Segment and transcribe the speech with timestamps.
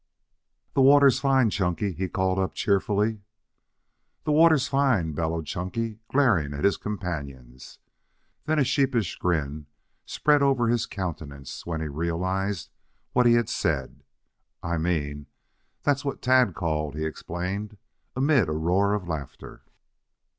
[0.73, 3.21] "The water's fine, Chunky," he called up cheerfully.
[4.23, 7.77] "The water's fine," bellowed Chunky, glaring at his companions.
[8.45, 9.67] Then a sheepish grin
[10.07, 12.71] spread over his countenance when he realized
[13.13, 14.01] what he had said.
[14.63, 15.27] "I mean,
[15.83, 17.77] that's what Tad called," he explained,
[18.15, 19.61] amid a roar of laughter.